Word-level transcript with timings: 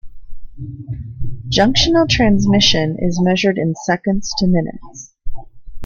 Junctional 1.47 2.09
transmission 2.09 2.97
is 2.97 3.21
measured 3.21 3.59
in 3.59 3.75
seconds 3.83 4.33
to 4.39 4.47
minutes. 4.47 5.13